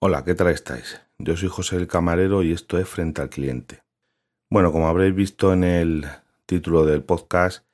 [0.00, 1.00] Hola, ¿qué tal estáis?
[1.16, 3.82] Yo soy José el Camarero y esto es Frente al Cliente.
[4.50, 6.06] Bueno, como habréis visto en el
[6.44, 7.64] título del podcast,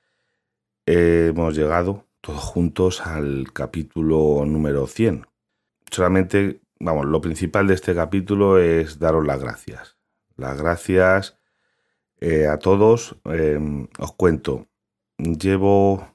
[0.87, 5.27] hemos llegado todos juntos al capítulo número 100.
[5.91, 9.97] Solamente, vamos, lo principal de este capítulo es daros las gracias.
[10.37, 11.37] Las gracias
[12.21, 13.17] eh, a todos.
[13.25, 14.69] Em, os cuento,
[15.19, 16.14] llevo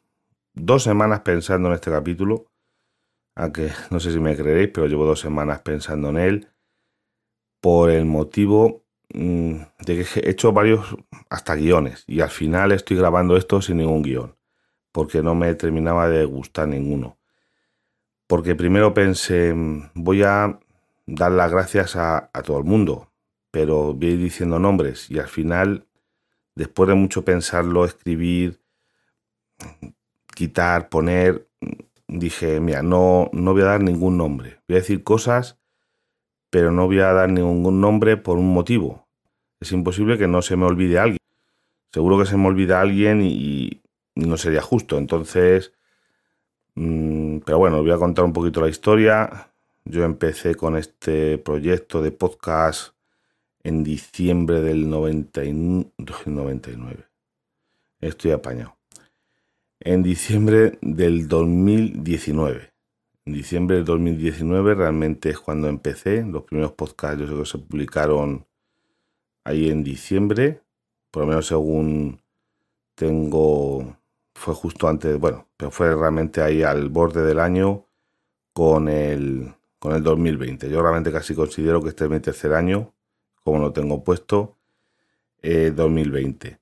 [0.60, 2.46] dos semanas pensando en este capítulo,
[3.36, 6.48] aunque no sé si me creeréis, pero llevo dos semanas pensando en él,
[7.62, 10.96] por el motivo mm, de que he hecho varios
[11.30, 14.36] hasta guiones y al final estoy grabando esto sin ningún guion,
[14.92, 17.18] porque no me terminaba de gustar ninguno.
[18.28, 20.60] Porque primero pensé, mm, voy a
[21.06, 23.12] dar las gracias a, todo el mundo,
[23.52, 25.88] pero voy diciendo nombres y al final,
[26.56, 28.62] después de mucho pensarlo, escribir,
[30.40, 31.50] quitar, poner,
[32.08, 34.62] dije, mira, no, no voy a dar ningún nombre.
[34.70, 35.60] Voy a decir cosas,
[36.50, 39.06] pero no voy a dar ningún nombre por un motivo.
[39.60, 41.18] Es imposible que no se me olvide alguien.
[41.92, 43.82] Seguro que se me olvida alguien y,
[44.16, 44.98] no sería justo.
[44.98, 45.74] Entonces,
[46.76, 49.52] mm, pero bueno, voy a contar un poquito la historia.
[49.84, 52.94] Yo empecé con este proyecto de podcast
[53.62, 57.08] en diciembre del 99.
[58.00, 58.79] Estoy apañado
[59.80, 62.74] en diciembre del 2019.
[63.26, 66.24] En diciembre del 2019 realmente es cuando empecé.
[66.24, 68.46] Los primeros podcasts yo se publicaron
[69.44, 70.62] ahí en diciembre.
[71.12, 72.22] Por lo menos según
[72.96, 73.98] tengo,
[74.34, 77.86] fue justo antes, bueno, pero fue realmente ahí al borde del año
[78.54, 80.70] con el, con el 2020.
[80.70, 82.94] Yo realmente casi considero que este es mi tercer año,
[83.44, 84.58] como lo tengo puesto,
[85.42, 86.48] 2020.
[86.48, 86.60] Eh,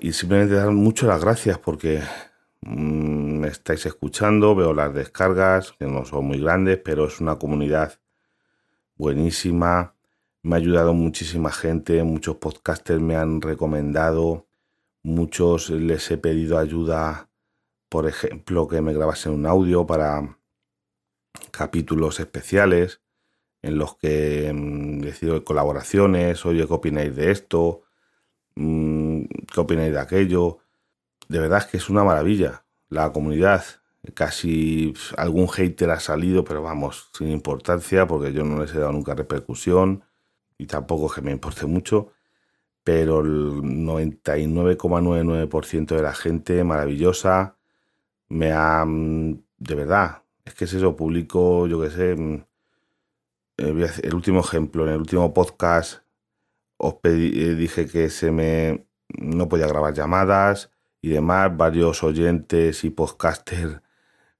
[0.00, 2.00] y simplemente dar mucho las gracias porque
[2.60, 8.00] me estáis escuchando, veo las descargas, que no son muy grandes, pero es una comunidad
[8.96, 9.94] buenísima.
[10.42, 14.48] Me ha ayudado muchísima gente, muchos podcasters me han recomendado,
[15.02, 17.30] muchos les he pedido ayuda,
[17.88, 20.38] por ejemplo, que me grabasen un audio para
[21.50, 23.00] capítulos especiales
[23.62, 27.82] en los que mm, decido colaboraciones, oye, ¿qué opináis de esto?
[28.54, 30.58] Mm, ¿Qué opináis de aquello?
[31.28, 32.64] De verdad es que es una maravilla.
[32.88, 33.64] La comunidad,
[34.14, 38.92] casi algún hater ha salido, pero vamos, sin importancia, porque yo no les he dado
[38.92, 40.04] nunca repercusión
[40.58, 42.12] y tampoco que me importe mucho.
[42.84, 47.56] Pero el 99,99% de la gente maravillosa
[48.28, 48.84] me ha.
[48.86, 52.14] De verdad, es que es eso, publico, yo qué sé.
[52.16, 52.44] Mm,
[53.58, 56.02] eh, el último ejemplo, en el último podcast
[56.78, 58.86] os eh, dije que se me
[59.18, 63.80] no podía grabar llamadas, y demás, varios oyentes y podcasters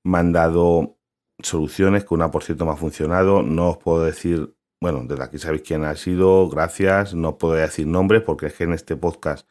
[0.04, 0.96] me han dado
[1.40, 3.42] soluciones, que una por cierto me ha funcionado.
[3.42, 7.14] No os puedo decir, bueno, desde aquí sabéis quién ha sido, gracias.
[7.14, 9.48] No puedo decir nombres porque es que en este podcast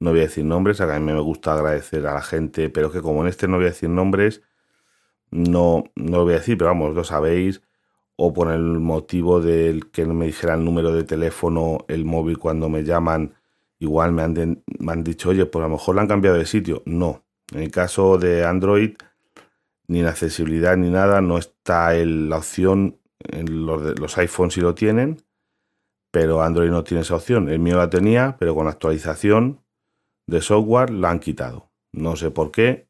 [0.00, 0.80] no voy a decir nombres.
[0.80, 3.66] A mí me gusta agradecer a la gente, pero que como en este no voy
[3.66, 4.42] a decir nombres,
[5.30, 7.62] no, no lo voy a decir, pero vamos, lo sabéis.
[8.16, 12.68] O por el motivo del que me dijera el número de teléfono, el móvil cuando
[12.68, 13.34] me llaman
[13.82, 16.84] Igual me han, dicho, oye, pues a lo mejor le han cambiado de sitio.
[16.86, 17.24] No.
[17.52, 18.94] En el caso de Android,
[19.88, 23.00] ni la accesibilidad ni nada, no está en la opción.
[23.18, 25.20] En los, iPhones sí lo tienen,
[26.12, 27.48] pero Android no tiene esa opción.
[27.48, 29.64] El mío la tenía, pero con la actualización
[30.28, 31.72] de software la han quitado.
[31.90, 32.86] No sé por qué.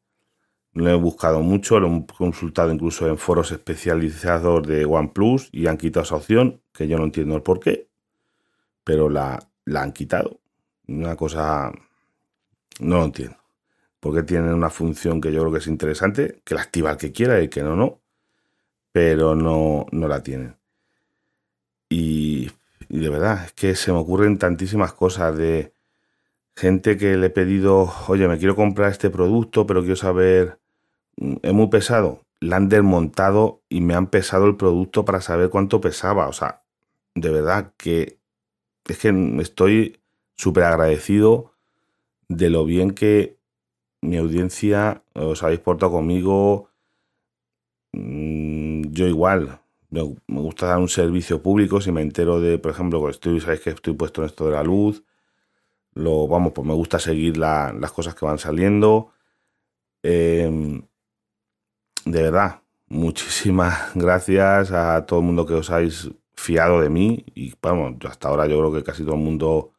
[0.73, 5.77] Lo he buscado mucho, lo he consultado incluso en foros especializados de OnePlus y han
[5.77, 7.89] quitado esa opción, que yo no entiendo el por qué,
[8.83, 10.42] pero la, la han quitado.
[10.87, 11.71] Una cosa,
[12.79, 13.37] no lo entiendo.
[13.99, 17.11] Porque tienen una función que yo creo que es interesante, que la activa el que
[17.11, 18.01] quiera y que no, no.
[18.91, 20.57] Pero no, no la tienen.
[21.89, 22.51] Y,
[22.89, 25.73] de verdad, es que se me ocurren tantísimas cosas de
[26.55, 30.59] gente que le he pedido, oye, me quiero comprar este producto, pero quiero saber,
[31.17, 32.25] mm, es muy pesado.
[32.39, 36.27] La han desmontado y me han pesado el producto para saber cuánto pesaba.
[36.27, 36.63] O sea,
[37.15, 38.19] de verdad que
[38.87, 40.02] es que estoy
[40.35, 41.53] súper agradecido
[42.29, 43.37] de lo bien que
[44.01, 46.69] mi audiencia os habéis portado conmigo.
[47.93, 51.81] Mm, yo igual, me, gusta dar un servicio público.
[51.81, 54.63] Si me entero de, por ejemplo, estoy, sabéis que estoy puesto en esto de la
[54.63, 55.03] luz.
[55.93, 59.11] Lo, vamos, pues me gusta seguir las cosas que van saliendo.
[60.03, 60.83] Em,
[62.05, 67.25] de verdad, muchísimas gracias a todo el mundo que os habéis fiado de mí.
[67.35, 69.73] Y vamos, hasta ahora yo creo que casi todo el mundo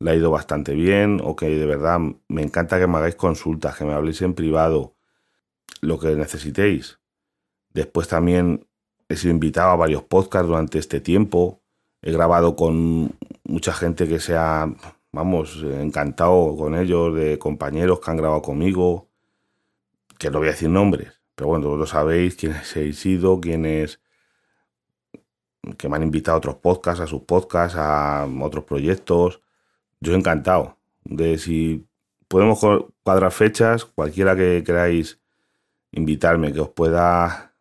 [0.00, 3.76] le ha ido bastante bien o que de verdad me encanta que me hagáis consultas,
[3.76, 4.94] que me habléis en privado.
[5.80, 6.98] lo que necesitéis.
[7.72, 8.66] Después también
[9.08, 11.62] he sido invitado a varios podcasts durante este tiempo.
[12.02, 13.12] He grabado con
[13.44, 14.66] mucha gente que se ha,
[15.12, 19.08] vamos, encantado con ellos, de compañeros que han grabado conmigo,
[20.18, 24.00] que no voy a decir nombres, pero bueno, vosotros sabéis quiénes habéis sido, quiénes
[25.78, 29.40] que me han invitado a otros podcasts, a sus podcasts, a otros proyectos.
[30.04, 31.86] Yo encantado de si
[32.28, 32.60] podemos
[33.02, 35.18] cuadrar fechas, cualquiera que queráis
[35.92, 37.54] invitarme, que os pueda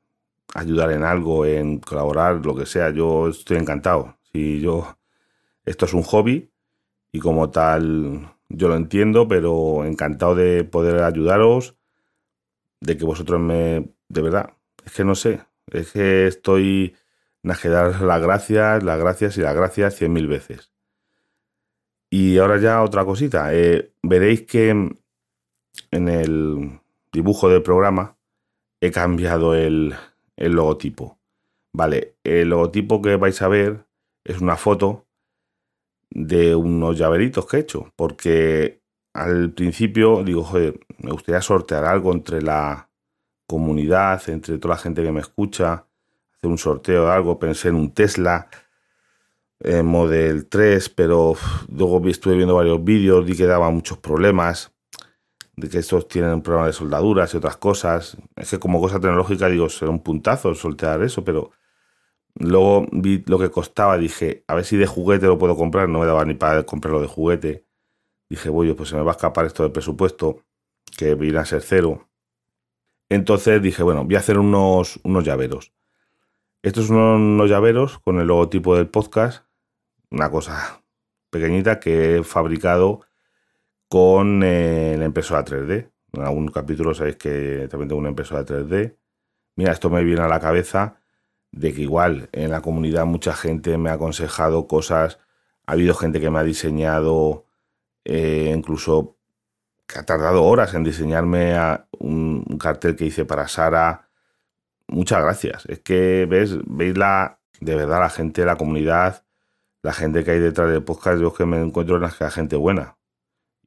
[0.53, 4.17] ayudar en algo, en colaborar, lo que sea, yo estoy encantado.
[4.33, 4.97] Si yo,
[5.65, 6.51] esto es un hobby
[7.13, 11.77] y como tal yo lo entiendo, pero encantado de poder ayudaros,
[12.81, 14.51] de que vosotros me, de verdad,
[14.85, 15.41] es que no sé,
[15.71, 16.93] es que estoy
[17.61, 20.72] que dar las gracias, las gracias y las gracias cien mil veces.
[22.15, 23.55] Y ahora ya otra cosita.
[23.55, 26.79] Eh, veréis que en el
[27.11, 28.17] dibujo del programa
[28.79, 29.95] he cambiado el,
[30.37, 31.17] el logotipo.
[31.73, 33.87] Vale, el logotipo que vais a ver
[34.23, 35.07] es una foto
[36.11, 37.91] de unos llaveritos que he hecho.
[37.95, 38.83] Porque
[39.15, 42.91] al principio digo, joder, me gustaría sortear algo entre la
[43.47, 45.87] comunidad, entre toda la gente que me escucha
[46.43, 48.47] un sorteo o algo, pensé en un Tesla
[49.63, 51.35] eh, Model 3, pero
[51.69, 54.73] luego estuve viendo varios vídeos, vi que daba muchos problemas,
[55.55, 58.17] de que estos tienen problemas de soldaduras y otras cosas.
[58.35, 61.51] Es que como cosa tecnológica digo, será un puntazo sortear eso, pero
[62.35, 65.99] luego vi lo que costaba, dije, a ver si de juguete lo puedo comprar, no
[65.99, 67.65] me daba ni para comprarlo de juguete.
[68.29, 70.43] Dije, voy, pues se me va a escapar esto del presupuesto,
[70.97, 72.09] que viene a ser cero.
[73.09, 75.73] Entonces dije, bueno, voy a hacer unos, unos llaveros.
[76.63, 79.45] Estos son unos llaveros con el logotipo del podcast,
[80.13, 80.81] una cosa
[81.29, 83.01] pequeñita que he fabricado
[83.89, 85.91] con eh, la impresora 3D.
[86.13, 88.95] En algún capítulo sabéis que también tengo una impresora 3D.
[89.55, 91.01] Mira, esto me viene a la cabeza
[91.51, 95.19] de que igual en la comunidad mucha gente me ha aconsejado cosas.
[95.65, 97.45] Ha habido gente que me ha diseñado,
[98.05, 99.17] eh, incluso
[99.87, 101.55] que ha tardado horas en diseñarme
[101.99, 104.09] un, cartel que hice para Sara
[104.87, 105.65] muchas gracias.
[105.67, 109.22] Es que ves, veis la, de verdad, la gente, la comunidad,
[109.83, 112.97] la gente que hay detrás del podcast, yo que me encuentro en la gente buena.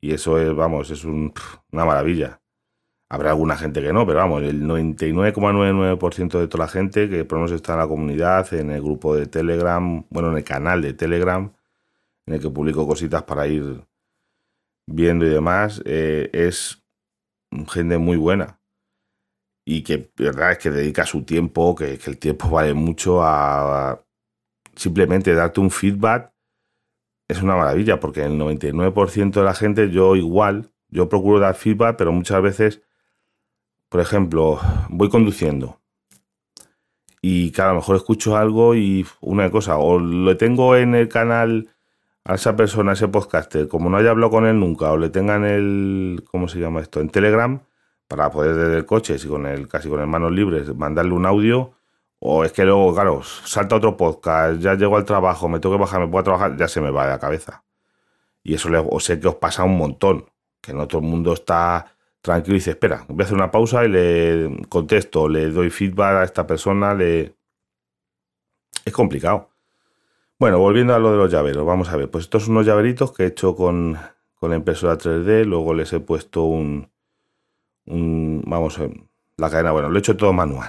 [0.00, 1.32] Y eso es, vamos, es una
[1.72, 2.40] maravilla.
[3.08, 7.38] Habrá alguna gente que no, pero vamos, el 99,99% de toda la gente que por
[7.38, 10.82] lo menos está en la comunidad, en el grupo de Telegram, bueno, en el canal
[10.82, 11.52] de Telegram,
[12.26, 13.86] en el que publico cositas para ir
[14.88, 16.82] viendo y demás, eh, es
[17.68, 18.60] gente muy buena
[19.66, 24.00] y que verdad es que dedica su tiempo, que, el tiempo vale mucho a,
[24.76, 26.32] simplemente darte un feedback,
[27.28, 31.96] es una maravilla, porque el 99% de la gente, yo igual, yo procuro dar feedback,
[31.96, 32.82] pero muchas veces,
[33.88, 35.80] por ejemplo, voy conduciendo
[37.28, 41.08] y que a lo mejor escucho algo y una cosa, o lo tengo en el
[41.08, 41.68] canal
[42.24, 45.10] a esa persona, a ese podcaster, como no haya hablado con él nunca, o le
[45.10, 47.00] tengan el, ¿cómo se llama esto?
[47.00, 47.60] En Telegram,
[48.06, 51.26] para poder desde el coche, si con el, casi con el manos libres, mandarle un
[51.26, 51.72] audio,
[52.18, 55.80] o es que luego, claro, salta otro podcast, ya llego al trabajo, me tengo que
[55.80, 57.64] bajar, me puedo trabajar, ya se me va de la cabeza.
[58.42, 60.26] Y eso le, o sé que os pasa un montón,
[60.60, 63.84] que no todo el mundo está tranquilo y dice, espera, voy a hacer una pausa
[63.84, 67.34] y le contesto, le doy feedback a esta persona, le...
[68.84, 69.50] Es complicado.
[70.38, 73.12] Bueno, volviendo a lo de los llaveros, vamos a ver, pues estos son unos llaveritos
[73.12, 73.98] que he hecho con,
[74.34, 76.90] con la impresora 3D, luego les he puesto un,
[77.86, 78.78] vamos,
[79.36, 80.68] la cadena, bueno, lo he hecho todo manual.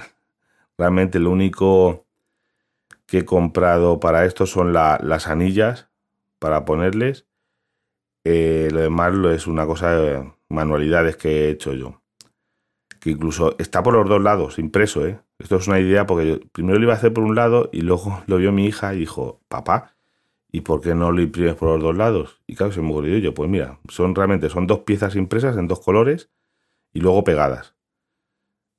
[0.78, 2.06] Realmente lo único
[3.06, 5.90] que he comprado para esto son las anillas
[6.38, 7.26] para ponerles.
[8.24, 12.00] Eh, lo demás es una cosa de manualidades que he hecho yo.
[13.00, 15.20] Que incluso está por los dos lados, impreso, ¿eh?
[15.38, 17.82] Esto es una idea porque yo primero lo iba a hacer por un lado y
[17.82, 19.96] luego lo vio mi hija y dijo, papá,
[20.52, 22.40] ¿y por qué no lo imprimes por los dos lados?
[22.46, 25.68] Y claro, se me ocurrió yo, pues mira, son realmente, son dos piezas impresas en
[25.68, 26.30] dos colores
[26.92, 27.77] y luego pegadas.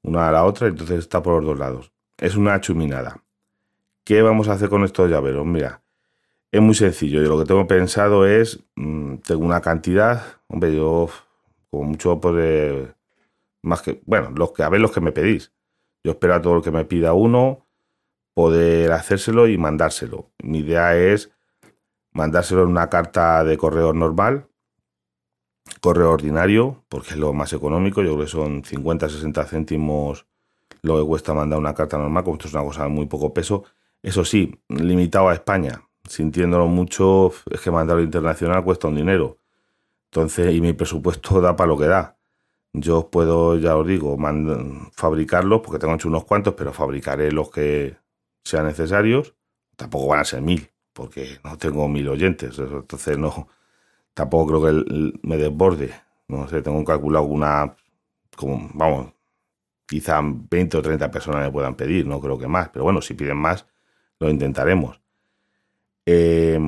[0.03, 1.91] Una a la otra, entonces está por los dos lados.
[2.17, 3.23] Es una chuminada.
[4.03, 5.45] ¿Qué vamos a hacer con estos llaveros?
[5.45, 5.81] Mira,
[6.51, 7.21] es muy sencillo.
[7.21, 11.09] Yo lo que tengo pensado es, mm, tengo una cantidad, hombre, yo
[11.69, 12.95] como mucho poder,
[13.61, 15.53] más que, bueno, los que, a ver los que me pedís.
[16.03, 17.67] Yo espero a todo lo que me pida uno,
[18.33, 20.31] poder hacérselo y mandárselo.
[20.41, 21.31] Mi idea es
[22.11, 24.48] mandárselo en una carta de correo normal,
[25.79, 30.25] correo ordinario, porque es lo más económico, yo creo que son 50, 60 céntimos
[30.81, 33.33] lo que cuesta mandar una carta normal, como esto es una cosa de muy poco
[33.33, 33.63] peso.
[34.01, 39.37] Eso sí, limitado a España, sintiéndolo mucho, es que mandarlo internacional cuesta un dinero.
[40.05, 42.17] Entonces, y mi presupuesto da para lo que da.
[42.73, 44.17] Yo puedo, ya os digo,
[44.93, 47.97] fabricarlos, porque tengo hecho unos cuantos, pero fabricaré los que
[48.43, 49.35] sean necesarios.
[49.75, 52.57] Tampoco van a ser mil, porque no tengo mil oyentes.
[52.59, 53.47] Entonces no,
[54.19, 55.91] tampoco creo que me desborde.
[56.27, 57.73] No sé, tengo calculado una,
[58.35, 59.13] como, vamos,
[59.87, 62.67] quizá 20 o 30 personas me puedan pedir, no creo que más.
[62.67, 63.65] Pero bueno, si piden más,
[64.19, 64.99] lo intentaremos.
[66.05, 66.59] Eh,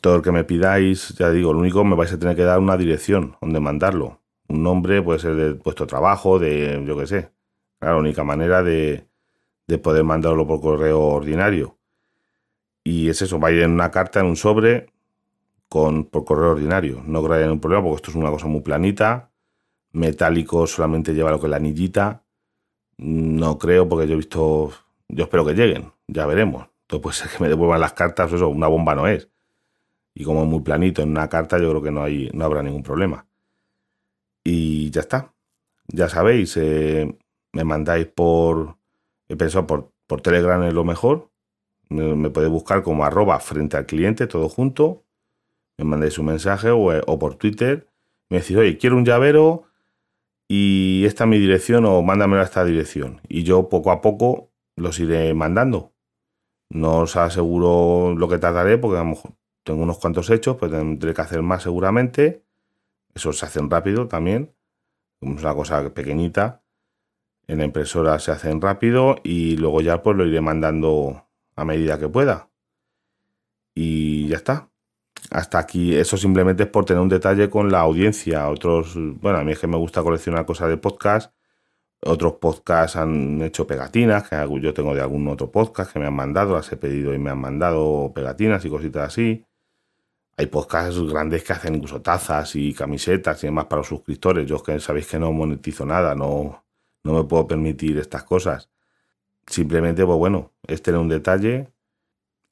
[0.00, 2.60] todo el que me pidáis, ya digo, lo único me vais a tener que dar
[2.60, 4.20] una dirección donde mandarlo.
[4.46, 7.32] Un nombre puede ser de vuestro trabajo, de yo qué sé.
[7.80, 9.08] la única manera de,
[9.82, 11.78] poder mandarlo por correo ordinario.
[12.84, 14.91] Y es eso, va a ir en una carta, en un sobre,
[15.72, 17.02] con, por correo ordinario.
[17.06, 19.30] No creo que haya ningún problema porque esto es una cosa muy planita.
[19.92, 22.24] Metálico solamente lleva lo que es la anillita.
[22.98, 24.72] No creo porque yo he visto,
[25.08, 26.68] yo espero que lleguen, ya veremos.
[26.82, 29.28] Entonces puede ser que me devuelvan las cartas, eso, una bomba no es
[30.14, 32.82] y como muy planito en una carta, yo creo que no, hay, no habrá ningún
[32.82, 33.26] problema.
[34.44, 35.34] Y ya está.
[35.88, 37.16] Ya sabéis, eh,
[37.52, 38.76] me mandáis por,
[39.28, 41.30] he pensado por, por Telegram es lo mejor.
[41.88, 45.04] Me, podéis buscar como arroba frente al cliente, todo junto.
[45.78, 47.88] Me mandáis un mensaje o, por Twitter.
[48.28, 49.64] Me decís, oye, quiero un llavero
[50.48, 53.20] y esta es mi dirección o mándamelo a esta dirección.
[53.28, 55.92] Y yo poco a poco los iré mandando.
[56.70, 60.72] No os aseguro lo que tardaré porque a lo mejor tengo unos cuantos hechos, pues
[60.72, 62.44] tendré que hacer más seguramente.
[63.14, 64.54] Eso se hacen rápido también.
[65.20, 66.62] Es una cosa pequeñita.
[67.46, 71.98] En la impresora se hacen rápido y luego ya pues lo iré mandando a medida
[71.98, 72.48] que pueda.
[73.74, 74.71] Y ya está.
[75.32, 78.48] Hasta aquí, eso simplemente es por tener un detalle con la audiencia.
[78.50, 81.32] Otros, bueno, a mí es que me gusta coleccionar cosas de podcast.
[82.04, 86.14] Otros podcasts han hecho pegatinas, que yo tengo de algún otro podcast que me han
[86.14, 89.46] mandado, las he pedido y me han mandado pegatinas y cositas así.
[90.36, 94.46] Hay podcasts grandes que hacen incluso tazas y camisetas y demás para los suscriptores.
[94.46, 96.62] Yo que sabéis que no monetizo nada, no,
[97.04, 98.68] no me puedo permitir estas cosas.
[99.46, 101.72] Simplemente, pues bueno, es tener un detalle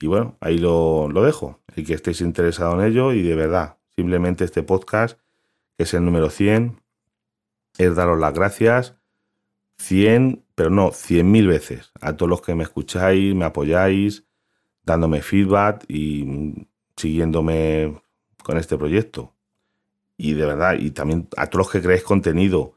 [0.01, 1.61] y bueno, ahí lo, lo dejo.
[1.77, 5.19] Y que estéis interesados en ello y de verdad, simplemente este podcast,
[5.77, 6.81] que es el número 100,
[7.79, 8.97] es daros las gracias
[9.81, 14.25] 100, pero no, 100.000 veces a todos los que me escucháis, me apoyáis,
[14.85, 16.67] dándome feedback y
[16.97, 18.01] siguiéndome
[18.43, 19.35] con este proyecto.
[20.17, 22.75] Y de verdad, y también a todos los que creéis contenido,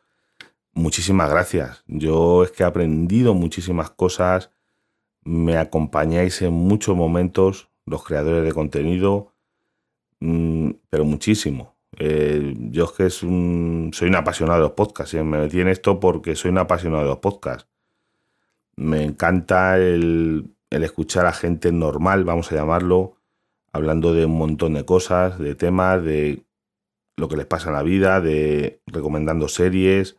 [0.71, 1.83] muchísimas gracias.
[1.87, 4.51] Yo es que he aprendido muchísimas cosas,
[5.25, 9.33] me acompañáis en muchos momentos, los creadores de contenido,
[10.19, 11.75] mm, pero muchísimo.
[11.97, 16.35] Eh, yo es que soy un apasionado de los podcasts, me metí en esto porque
[16.35, 17.69] soy un apasionado de los podcasts.
[18.75, 23.17] Me encanta el, el escuchar a gente normal, vamos a llamarlo,
[23.71, 26.43] hablando de un montón de cosas, de temas, de
[27.15, 30.17] lo que les pasa en la vida, de recomendando series,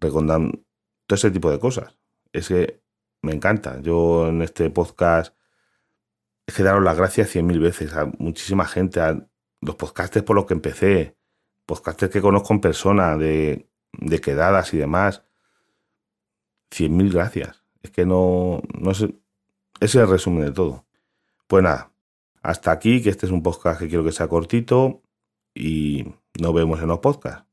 [0.00, 0.58] recomendando
[1.06, 1.98] todo ese tipo de cosas.
[2.32, 2.80] Es que
[3.26, 3.80] me encanta.
[3.82, 5.34] Yo en este podcast
[6.46, 9.28] he que daros las gracias cien mil veces a muchísima gente, a
[9.60, 11.16] los podcasters por los que empecé,
[11.66, 15.24] podcasters que conozco en persona, de, de quedadas y demás.
[16.70, 17.64] Cien mil gracias.
[17.82, 19.04] Es que no, no es,
[19.80, 20.86] es el resumen de todo.
[21.48, 21.92] Pues nada,
[22.42, 25.02] hasta aquí, que este es un podcast que quiero que sea cortito
[25.54, 27.46] y nos vemos en los podcasts.